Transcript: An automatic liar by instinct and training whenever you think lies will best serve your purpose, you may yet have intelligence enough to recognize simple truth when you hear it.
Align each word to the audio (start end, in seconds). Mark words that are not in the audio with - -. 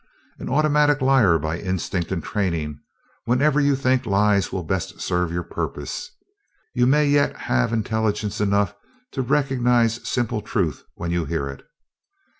An 0.39 0.49
automatic 0.49 0.99
liar 0.99 1.37
by 1.37 1.59
instinct 1.59 2.11
and 2.11 2.23
training 2.23 2.79
whenever 3.25 3.61
you 3.61 3.75
think 3.75 4.07
lies 4.07 4.51
will 4.51 4.63
best 4.63 4.99
serve 4.99 5.31
your 5.31 5.43
purpose, 5.43 6.09
you 6.73 6.87
may 6.87 7.05
yet 7.07 7.37
have 7.37 7.71
intelligence 7.71 8.41
enough 8.41 8.73
to 9.11 9.21
recognize 9.21 9.99
simple 10.09 10.41
truth 10.41 10.83
when 10.95 11.11
you 11.11 11.25
hear 11.25 11.47
it. 11.47 11.61